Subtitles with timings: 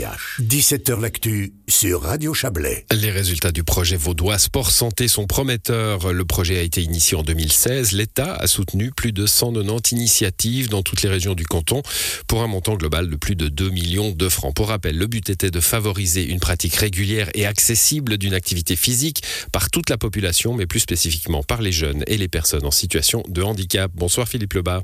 [0.00, 2.86] 17h L'actu sur Radio Chablais.
[2.90, 6.14] Les résultats du projet vaudois Sport Santé sont prometteurs.
[6.14, 7.92] Le projet a été initié en 2016.
[7.92, 11.82] L'État a soutenu plus de 190 initiatives dans toutes les régions du canton
[12.26, 14.54] pour un montant global de plus de 2 millions de francs.
[14.54, 19.22] Pour rappel, le but était de favoriser une pratique régulière et accessible d'une activité physique
[19.52, 23.22] par toute la population, mais plus spécifiquement par les jeunes et les personnes en situation
[23.28, 23.90] de handicap.
[23.94, 24.82] Bonsoir Philippe Lebas.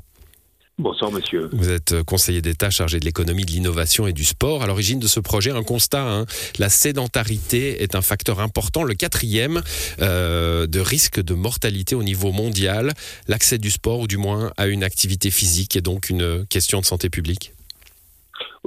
[0.79, 1.49] Bonsoir monsieur.
[1.53, 4.61] Vous êtes conseiller d'État chargé de l'économie, de l'innovation et du sport.
[4.61, 6.25] À l'origine de ce projet, un constat, hein,
[6.59, 9.63] la sédentarité est un facteur important, le quatrième
[10.01, 12.93] euh, de risque de mortalité au niveau mondial.
[13.27, 16.85] L'accès du sport, ou du moins à une activité physique, est donc une question de
[16.85, 17.53] santé publique.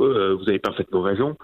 [0.01, 1.37] Euh, vous avez parfaitement raison.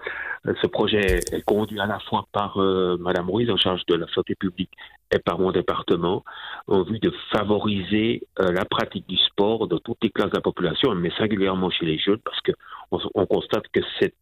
[0.46, 3.94] Euh, ce projet est conduit à la fois par euh, Madame Ruiz en charge de
[3.94, 4.70] la santé publique
[5.12, 6.24] et par mon département
[6.66, 10.42] en vue de favoriser euh, la pratique du sport dans toutes les classes de la
[10.42, 12.52] population, mais singulièrement chez les jeunes, parce que
[12.90, 14.14] on, constate que c'est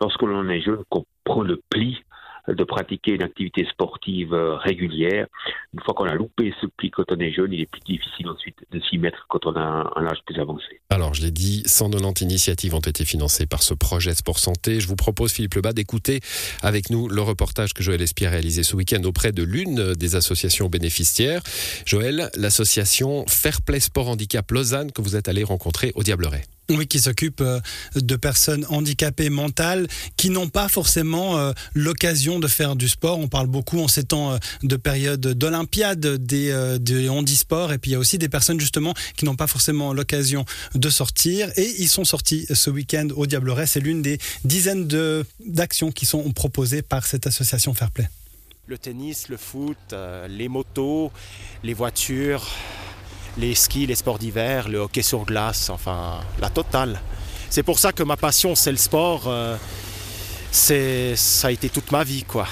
[0.00, 2.02] lorsque l'on est jeune qu'on prend le pli
[2.46, 5.26] de pratiquer une activité sportive euh, régulière.
[5.74, 8.28] Une fois qu'on a loupé ce pli quand on est jeune, il est plus difficile
[8.28, 10.80] ensuite de s'y mettre quand on a un âge plus avancé.
[10.90, 14.80] Alors, je l'ai dit, 190 initiatives ont été financées par ce projet Sport Santé.
[14.80, 16.20] Je vous propose, Philippe Lebas, d'écouter
[16.62, 20.14] avec nous le reportage que Joël Espierre a réalisé ce week-end auprès de l'une des
[20.14, 21.42] associations bénéficiaires.
[21.84, 26.42] Joël, l'association Fairplay Sport Handicap Lausanne que vous êtes allé rencontrer au Diableret.
[26.68, 27.60] Oui, qui s'occupe euh,
[27.94, 29.86] de personnes handicapées mentales
[30.16, 33.20] qui n'ont pas forcément euh, l'occasion de faire du sport.
[33.20, 37.92] On parle beaucoup en ces temps euh, de période d'Olympiade des, des handisports et puis
[37.92, 40.44] il y a aussi des personnes justement qui n'ont pas forcément l'occasion
[40.74, 43.66] de sortir et ils sont sortis ce week-end au Diableret.
[43.66, 44.88] C'est l'une des dizaines
[45.40, 48.08] d'actions qui sont proposées par cette association Fairplay.
[48.66, 49.94] Le tennis, le foot,
[50.28, 51.12] les motos,
[51.62, 52.48] les voitures,
[53.38, 57.00] les skis, les sports d'hiver, le hockey sur glace, enfin la totale.
[57.50, 59.24] C'est pour ça que ma passion c'est le sport.
[59.26, 59.56] Euh,
[60.50, 62.46] c'est ça a été toute ma vie quoi.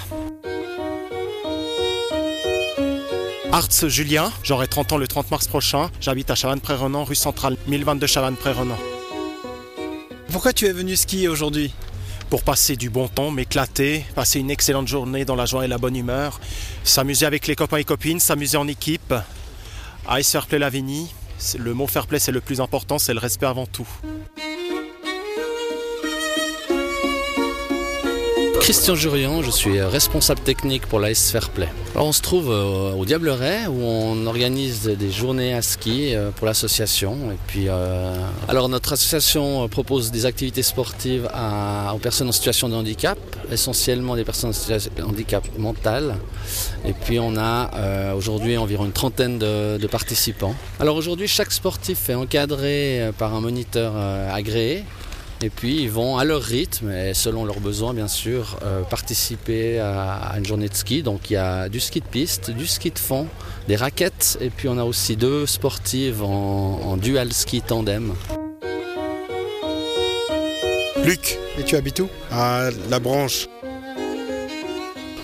[3.52, 5.88] Arts Julien, j'aurai 30 ans le 30 mars prochain.
[6.00, 8.76] J'habite à Chavannes-Pré-Renan, rue centrale 1022 Chavannes-Pré-Renan.
[10.32, 11.72] Pourquoi tu es venu skier aujourd'hui?
[12.30, 15.78] Pour passer du bon temps, m'éclater, passer une excellente journée dans la joie et la
[15.78, 16.40] bonne humeur,
[16.82, 19.14] s'amuser avec les copains et copines, s'amuser en équipe,
[20.18, 21.14] Ice Fair Play Lavigny,
[21.58, 23.88] le mot fair play c'est le plus important, c'est le respect avant tout.
[28.64, 31.68] Christian Jurian, je suis responsable technique pour l'AS Fairplay.
[31.94, 36.30] Alors on se trouve euh, au Diableret où on organise des journées à ski euh,
[36.30, 37.14] pour l'association.
[37.46, 38.16] Puis, euh,
[38.48, 41.28] alors notre association propose des activités sportives
[41.94, 43.18] aux personnes en situation de handicap,
[43.52, 46.16] essentiellement des personnes en situation de handicap mental.
[46.86, 50.54] Et puis on a aujourd'hui environ une trentaine de, de participants.
[50.80, 53.94] Alors aujourd'hui chaque sportif est encadré par un moniteur
[54.32, 54.84] agréé
[55.44, 59.78] et puis ils vont à leur rythme et selon leurs besoins bien sûr euh, participer
[59.78, 61.02] à, une journée de ski.
[61.02, 63.26] Donc il y a du ski de piste, du ski de fond,
[63.68, 68.14] des raquettes et puis on a aussi deux sportives en, dual ski tandem.
[71.04, 71.38] Luc.
[71.58, 72.08] Et tu habites où?
[72.32, 73.46] À la branche.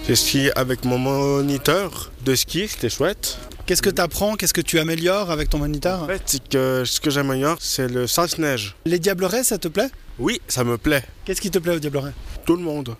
[0.07, 3.39] J'ai ski avec mon moniteur de ski, c'était chouette.
[3.66, 6.22] Qu'est-ce que tu apprends Qu'est-ce que tu améliores avec ton moniteur En fait,
[6.53, 8.75] ce que j'améliore, c'est le sens-neige.
[8.84, 9.91] Les diablerets, ça te plaît?
[10.19, 11.04] Oui, ça me plaît.
[11.25, 12.12] Qu'est-ce qui te plaît au diableret
[12.44, 12.97] Tout le monde.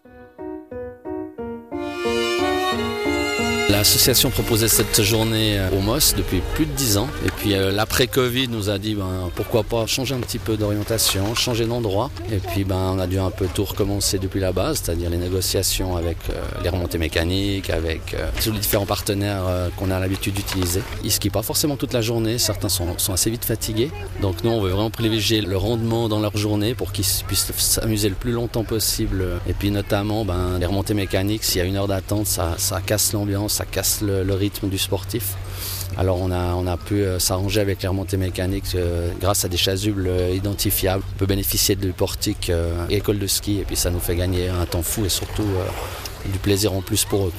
[3.71, 7.09] L'association proposait cette journée euh, au MOS depuis plus de 10 ans.
[7.25, 11.37] Et puis euh, l'après-Covid nous a dit ben, pourquoi pas changer un petit peu d'orientation,
[11.37, 12.11] changer d'endroit.
[12.33, 15.19] Et puis ben, on a dû un peu tout recommencer depuis la base, c'est-à-dire les
[15.19, 19.45] négociations avec euh, les remontées mécaniques, avec tous les différents partenaires
[19.77, 20.83] qu'on a l'habitude d'utiliser.
[21.05, 23.91] Ils skient pas forcément toute la journée, certains sont, assez vite fatigués.
[24.21, 28.09] Donc nous on veut vraiment privilégier le rendement dans leur journée pour qu'ils puissent s'amuser
[28.09, 29.25] le plus longtemps possible.
[29.49, 33.13] Et puis notamment ben, les remontées mécaniques, s'il y a une heure d'attente, ça casse
[33.13, 35.35] l'ambiance ça casse le, rythme du sportif.
[35.99, 39.49] Alors on a, on a pu euh, s'arranger avec les remontées mécaniques euh, grâce à
[39.49, 41.05] des chasubles euh, identifiables.
[41.15, 42.51] On peut bénéficier du portique
[42.89, 45.49] école de ski et puis ça nous fait gagner un temps fou et surtout
[46.25, 47.33] du plaisir en plus pour eux.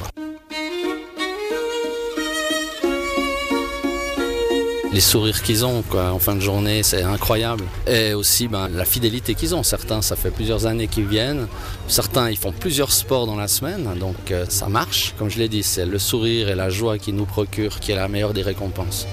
[4.94, 7.64] Les sourires qu'ils ont en fin de journée, c'est incroyable.
[7.88, 9.64] Et aussi ben, la fidélité qu'ils ont.
[9.64, 11.48] Certains, ça fait plusieurs années qu'ils viennent.
[11.88, 13.88] Certains, ils font plusieurs sports dans la semaine.
[14.00, 15.14] Donc euh, ça marche.
[15.18, 17.96] Comme je l'ai dit, c'est le sourire et la joie qui nous procure qui est
[17.96, 19.08] la meilleure des récompenses.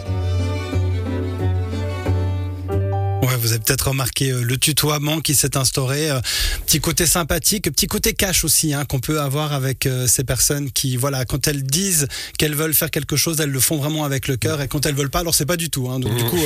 [3.23, 6.11] Vous avez peut-être remarqué euh, le tutoiement qui s'est instauré.
[6.11, 6.20] Euh,
[6.67, 10.70] petit côté sympathique, petit côté cash aussi hein, qu'on peut avoir avec euh, ces personnes
[10.70, 14.29] qui, voilà, quand elles disent qu'elles veulent faire quelque chose, elles le font vraiment avec
[14.29, 14.61] le cœur.
[14.61, 15.88] Et quand elles veulent pas, alors c'est pas du tout.
[15.91, 16.00] Hein.
[16.00, 16.31] donc du mmh.
[16.31, 16.41] coup,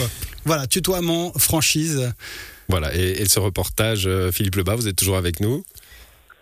[0.45, 2.13] voilà, tutoiement, franchise.
[2.69, 2.95] Voilà.
[2.95, 5.65] Et, ce reportage, Philippe Lebas, vous êtes toujours avec nous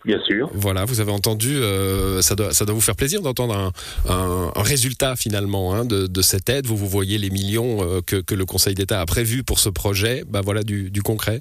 [0.03, 0.49] Bien sûr.
[0.53, 3.71] Voilà, vous avez entendu, euh, ça, doit, ça doit vous faire plaisir d'entendre un,
[4.09, 6.65] un, un, résultat finalement hein, de, de, cette aide.
[6.65, 9.69] Vous, vous voyez les millions euh, que, que, le Conseil d'État a prévus pour ce
[9.69, 10.23] projet.
[10.27, 11.37] Bah, voilà du, du concret.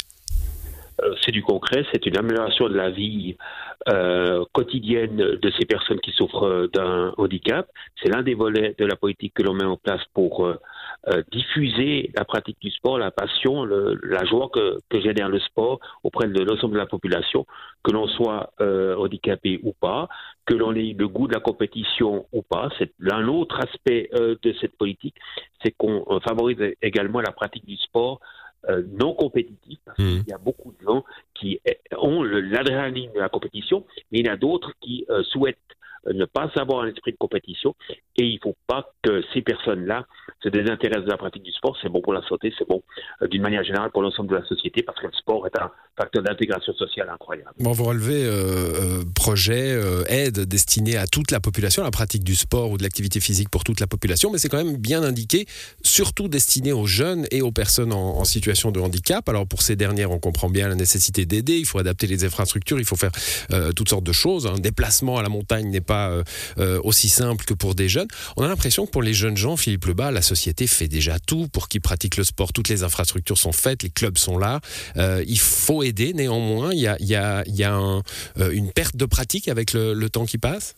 [1.03, 3.37] Euh, c'est du concret, c'est une amélioration de la vie
[3.89, 7.67] euh, quotidienne de ces personnes qui souffrent d'un handicap.
[8.03, 10.55] C'est l'un des volets de la politique que l'on met en place pour
[11.08, 15.29] euh, euh, diffuser la pratique du sport, la passion, le, la joie que, que, génère
[15.29, 17.47] le sport auprès de l'ensemble de la population,
[17.82, 20.08] que l'on soit euh, handicapé ou pas,
[20.47, 22.69] que l'on ait le goût de la compétition ou pas.
[22.79, 25.17] C'est l'un autre aspect euh, de cette politique,
[25.62, 28.20] c'est qu'on favorise également la pratique du sport
[28.69, 30.19] euh, non compétitif, parce mmh.
[30.19, 31.02] qu'il y a beaucoup de gens
[31.35, 31.58] qui
[31.97, 35.56] ont l'adrénaline de la compétition, mais il y en a d'autres qui euh, souhaitent
[36.06, 37.75] ne pas avoir un esprit de compétition
[38.17, 40.06] et il ne faut pas que ces personnes-là
[40.43, 41.76] se désintéressent de la pratique du sport.
[41.82, 42.82] C'est bon pour la santé, c'est bon
[43.23, 45.70] euh, d'une manière générale pour l'ensemble de la société parce que le sport est un
[46.00, 47.50] facteur d'intégration sociale incroyable.
[47.58, 52.25] Bon, vous relevez euh, euh, projet, euh, aide destinée à toute la population, la pratique
[52.25, 55.02] du sport ou de l'activité physique pour toute la population, mais c'est quand même bien
[55.02, 55.47] indiqué,
[55.82, 59.29] surtout destiné aux jeunes et aux personnes en, en, situation de handicap.
[59.29, 62.79] Alors pour ces dernières, on comprend bien la nécessité d'aider, il faut adapter les infrastructures,
[62.79, 63.12] il faut faire
[63.52, 64.47] euh, toutes sortes de choses.
[64.47, 68.09] Un déplacement à la montagne n'est pas euh, aussi simple que pour des jeunes.
[68.37, 71.49] On a l'impression que pour les jeunes gens, Philippe Lebas, la société fait déjà tout
[71.53, 72.53] pour qu'ils pratiquent le sport.
[72.53, 74.61] Toutes les infrastructures sont faites, les clubs sont là.
[74.97, 76.13] Euh, il faut aider.
[76.13, 77.45] Néanmoins, il y a,
[78.39, 80.77] euh, une perte de pratique avec le, temps qui passe?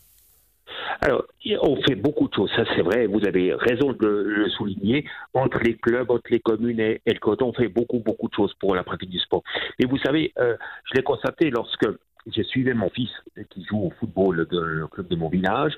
[1.01, 1.23] Alors,
[1.61, 5.05] on fait beaucoup de choses, ça c'est vrai, vous avez raison de le souligner.
[5.33, 8.33] Entre les clubs, entre les communes et, et le canton, on fait beaucoup, beaucoup de
[8.33, 9.43] choses pour la pratique du sport.
[9.79, 10.55] Et vous savez, euh,
[10.85, 11.87] je l'ai constaté lorsque
[12.27, 13.11] je suivais mon fils
[13.49, 15.73] qui joue au football de, le club de mon village,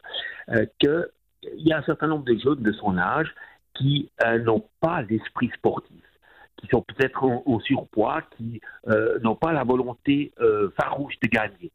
[0.49, 1.07] euh, qu'il
[1.57, 3.33] y a un certain nombre de jeunes de son âge
[3.75, 6.03] qui euh, n'ont pas l'esprit sportif,
[6.57, 11.71] qui sont peut-être au, surpoids, qui euh, n'ont pas la volonté euh, farouche de gagner.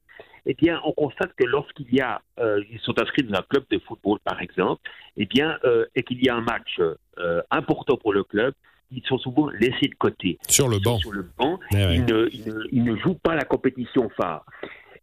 [0.46, 3.78] Eh bien, on constate que lorsqu'il y a, ils sont inscrits dans un club de
[3.78, 4.81] football, par exemple,
[5.19, 5.58] eh bien,
[5.94, 6.81] et qu'il y a un match
[7.50, 8.55] important pour le club,
[8.91, 10.39] ils sont souvent laissés de côté.
[10.49, 10.99] Sur le ils banc.
[10.99, 11.59] Sur le banc.
[11.73, 14.45] Eh ils, ne, ils, ne, ils, ne, jouent pas la compétition phare.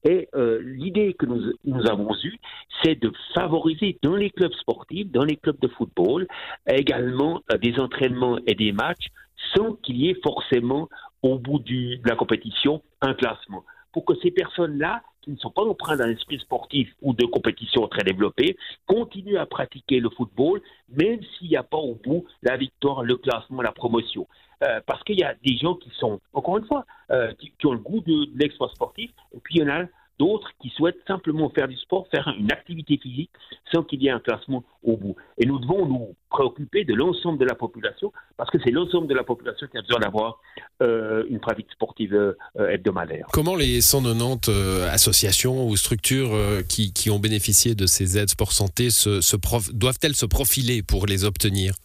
[0.04, 2.38] Et euh, l'idée que nous, nous avons eue,
[2.84, 6.28] c'est de favoriser dans les clubs sportifs, dans les clubs de football,
[6.68, 9.08] également euh, des entraînements et des matchs
[9.56, 10.90] sans qu'il y ait forcément
[11.22, 13.64] au bout du, de la compétition un classement.
[13.92, 17.88] Pour que ces personnes-là, qui ne sont pas empreintes d'un esprit sportif ou de compétition
[17.88, 22.56] très développé, continuent à pratiquer le football, même s'il n'y a pas au bout la
[22.56, 24.28] victoire, le classement, la promotion.
[24.64, 27.74] Euh, parce qu'il y a des gens qui sont, encore une fois, euh, qui, ont
[27.74, 29.86] le goût de, de sportif, et puis il y en a
[30.20, 33.32] d'autres qui souhaitent simplement faire du sport, faire une activité physique
[33.72, 35.16] sans qu'il y ait un classement au bout.
[35.38, 39.14] Et nous devons nous préoccuper de l'ensemble de la population parce que c'est l'ensemble de
[39.14, 40.40] la population qui a besoin d'avoir
[40.82, 43.28] euh, une pratique sportive euh, hebdomadaire.
[43.32, 46.32] Comment les 190 euh, associations ou structures
[46.68, 49.36] qui, qui, ont bénéficié de ces aides sport santé se, se
[49.74, 51.76] doivent-elles se profiler pour les obtenir?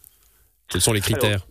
[0.69, 1.45] Quels sont les critères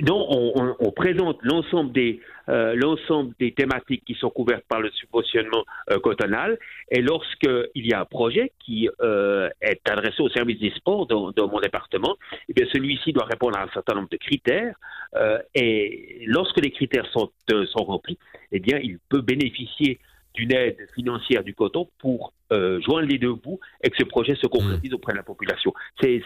[0.00, 5.64] Alors, on présente l'ensemble des, euh, l'ensemble des thématiques qui sont couvertes par le subventionnement
[5.90, 6.58] euh, cotonal.
[6.90, 11.32] Et lorsqu'il y a un projet qui euh, est adressé au service des sports dans,
[11.32, 12.16] dans mon département,
[12.48, 14.76] eh bien celui-ci doit répondre à un certain nombre de critères.
[15.16, 18.18] Euh, et lorsque les critères sont, sont remplis,
[18.52, 19.98] eh bien il peut bénéficier
[20.34, 24.34] d'une aide financière du coton pour euh, joindre les deux bouts et que ce projet
[24.34, 24.94] se concrétise mmh.
[24.94, 25.72] auprès de la population.
[26.00, 26.22] C'est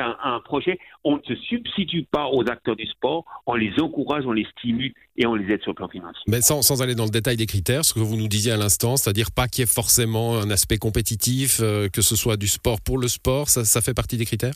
[0.00, 4.24] un, un, projet, on ne se substitue pas aux acteurs du sport, on les encourage,
[4.26, 6.22] on les stimule et on les aide sur le plan financier.
[6.26, 8.56] Mais sans, sans aller dans le détail des critères, ce que vous nous disiez à
[8.56, 12.48] l'instant, c'est-à-dire pas qu'il y ait forcément un aspect compétitif, euh, que ce soit du
[12.48, 14.54] sport pour le sport, ça, ça fait partie des critères?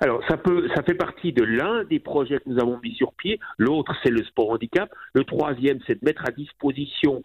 [0.00, 3.14] Alors, ça, peut, ça fait partie de l'un des projets que nous avons mis sur
[3.14, 3.40] pied.
[3.58, 4.90] L'autre, c'est le sport handicap.
[5.14, 7.22] Le troisième, c'est de mettre à disposition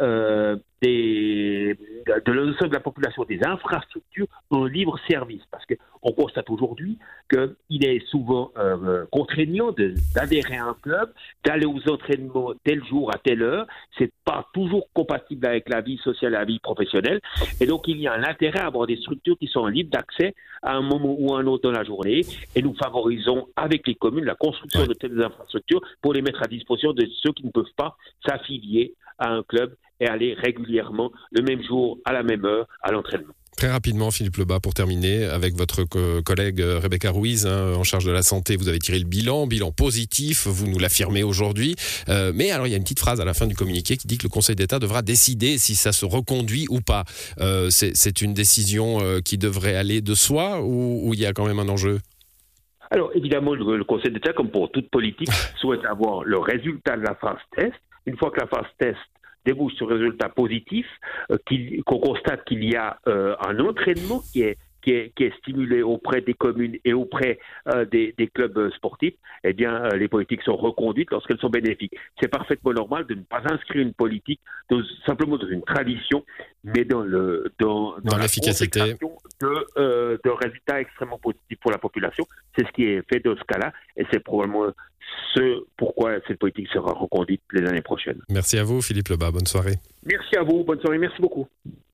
[0.00, 5.42] euh, des, de l'ensemble de la population des infrastructures en libre service.
[5.50, 6.98] Parce qu'on constate aujourd'hui
[7.30, 9.72] qu'il est souvent euh, contraignant
[10.14, 11.12] d'adhérer à un club,
[11.44, 13.66] d'aller aux entraînements tel jour à telle heure.
[13.98, 17.20] C'est pas toujours compatible avec la vie sociale et la vie professionnelle.
[17.60, 20.34] Et donc, il y a un intérêt à avoir des structures qui sont libres d'accès
[20.62, 22.22] à un moment ou à un autre dans la journée.
[22.54, 26.46] Et nous favorisons avec les communes la construction de telles infrastructures pour les mettre à
[26.46, 31.42] disposition de ceux qui ne peuvent pas s'affilier à un club et aller régulièrement le
[31.42, 33.34] même jour, à la même heure, à l'entraînement.
[33.56, 38.06] Très rapidement, Philippe Lebas, pour terminer, avec votre co collègue Rebecca Ruiz, hein, en charge
[38.06, 41.76] de la santé, vous avez tiré le bilan, bilan positif, vous nous l'affirmez aujourd'hui.
[42.08, 44.06] Euh, mais alors, il y a une petite phrase à la fin du communiqué qui
[44.06, 47.04] dit que le Conseil d'État devra décider si ça se reconduit ou pas.
[47.40, 51.34] Euh, C'est une décision euh, qui devrait aller de soi ou, ou il y a
[51.34, 51.98] quand même un enjeu?
[52.90, 55.28] Alors évidemment, le, le Conseil d'État, comme pour toute politique,
[55.60, 57.74] souhaite avoir le résultat de la phase test.
[58.06, 58.98] Une fois que la phase test
[59.44, 60.86] débouche sur résultat positif,
[61.30, 61.38] euh,
[61.86, 65.82] qu'on constate qu'il y a euh, un entraînement qui est qui est, qui est, stimulé
[65.82, 70.42] auprès des communes et auprès euh, des, des, clubs sportifs, eh bien, euh, les politiques
[70.42, 71.94] sont reconduites lorsqu'elles sont bénéfiques.
[72.20, 76.24] C'est parfaitement normal de ne pas inscrire une politique dans, simplement dans une tradition,
[76.64, 78.94] mais dans le dans, dans, dans l'efficacité
[79.40, 82.26] de, euh, de résultats extrêmement positifs pour la population.
[82.56, 84.72] C'est ce qui est fait dans ce cas-là, et c'est probablement
[85.34, 88.20] ce pourquoi cette politique sera reconduite les années prochaines.
[88.28, 89.30] Merci à vous, Philippe Lebas.
[89.30, 89.76] Bonne soirée.
[90.04, 90.64] Merci à vous.
[90.64, 90.98] Bonne soirée.
[90.98, 91.46] Merci beaucoup.